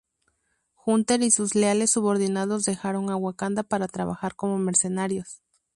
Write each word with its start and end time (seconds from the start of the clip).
Hunter 0.83 1.21
y 1.21 1.29
sus 1.29 1.53
leales 1.53 1.91
subordinados 1.91 2.63
dejaron 2.65 3.11
a 3.11 3.15
Wakanda 3.17 3.61
para 3.61 3.87
trabajar 3.87 4.33
como 4.35 4.57
mercenarios. 4.57 5.43